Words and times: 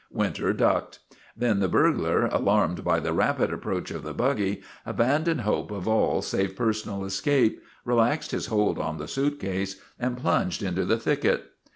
Winter 0.09 0.51
ducked. 0.51 0.97
Then 1.37 1.59
the 1.59 1.67
burglar, 1.67 2.25
alarmed 2.25 2.83
by 2.83 2.99
the 2.99 3.13
rapid 3.13 3.53
approach 3.53 3.91
of 3.91 4.01
the 4.01 4.15
buggy, 4.15 4.63
abandoned 4.83 5.41
hope 5.41 5.69
of 5.69 5.87
all 5.87 6.23
save 6.23 6.55
personal 6.55 7.05
escape, 7.05 7.61
relaxed 7.85 8.31
his 8.31 8.47
hold 8.47 8.79
on 8.79 8.97
the 8.97 9.07
suitcase, 9.07 9.79
and 9.99 10.17
plunged 10.17 10.63
into 10.63 10.85
the 10.85 10.97
thicket. 10.97 11.51